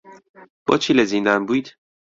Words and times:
بۆچی 0.65 0.91
لە 0.97 1.03
زیندان 1.11 1.41
بوویت؟ 1.47 1.67